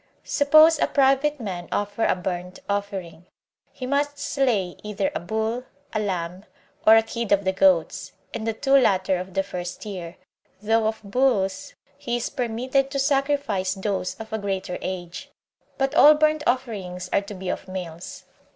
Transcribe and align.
Suppose 0.23 0.79
a 0.79 0.87
private 0.87 1.39
man 1.39 1.69
offer 1.71 2.03
a 2.05 2.15
burnt 2.15 2.57
offering, 2.67 3.27
he 3.71 3.85
must 3.85 4.17
slay 4.17 4.75
either 4.81 5.11
a 5.13 5.19
bull, 5.19 5.65
a 5.93 5.99
lamb, 5.99 6.45
or 6.87 6.95
a 6.95 7.03
kid 7.03 7.31
of 7.31 7.43
the 7.45 7.51
goats, 7.51 8.11
and 8.33 8.47
the 8.47 8.53
two 8.53 8.75
latter 8.75 9.17
of 9.19 9.35
the 9.35 9.43
first 9.43 9.85
year, 9.85 10.17
though 10.59 10.87
of 10.87 11.01
bulls 11.03 11.75
he 11.99 12.17
is 12.17 12.31
permitted 12.31 12.89
to 12.89 12.97
sacrifice 12.97 13.75
those 13.75 14.15
of 14.15 14.33
a 14.33 14.39
greater 14.39 14.79
age; 14.81 15.29
but 15.77 15.93
all 15.93 16.15
burnt 16.15 16.41
offerings 16.47 17.07
are 17.13 17.21
to 17.21 17.35
be 17.35 17.49
of 17.49 17.67
males. 17.67 18.23